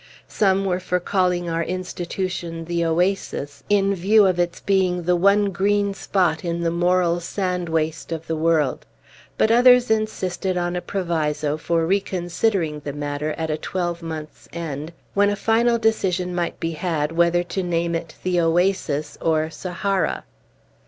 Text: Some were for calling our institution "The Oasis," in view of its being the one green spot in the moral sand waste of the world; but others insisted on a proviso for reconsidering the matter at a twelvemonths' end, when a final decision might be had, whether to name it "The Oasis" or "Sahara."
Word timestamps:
Some 0.27 0.65
were 0.65 0.79
for 0.79 0.99
calling 0.99 1.47
our 1.47 1.63
institution 1.63 2.65
"The 2.65 2.83
Oasis," 2.85 3.61
in 3.69 3.93
view 3.93 4.25
of 4.25 4.39
its 4.39 4.59
being 4.59 5.03
the 5.03 5.15
one 5.15 5.51
green 5.51 5.93
spot 5.93 6.43
in 6.43 6.61
the 6.61 6.71
moral 6.71 7.19
sand 7.19 7.69
waste 7.69 8.11
of 8.11 8.25
the 8.25 8.35
world; 8.35 8.87
but 9.37 9.51
others 9.51 9.91
insisted 9.91 10.57
on 10.57 10.75
a 10.75 10.81
proviso 10.81 11.55
for 11.55 11.85
reconsidering 11.85 12.79
the 12.79 12.93
matter 12.93 13.35
at 13.37 13.51
a 13.51 13.57
twelvemonths' 13.57 14.47
end, 14.51 14.91
when 15.13 15.29
a 15.29 15.35
final 15.35 15.77
decision 15.77 16.33
might 16.33 16.59
be 16.59 16.71
had, 16.71 17.11
whether 17.11 17.43
to 17.43 17.61
name 17.61 17.93
it 17.93 18.15
"The 18.23 18.39
Oasis" 18.39 19.19
or 19.21 19.51
"Sahara." 19.51 20.23